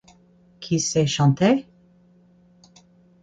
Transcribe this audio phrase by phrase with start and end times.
[0.59, 1.67] Qui sait chanter?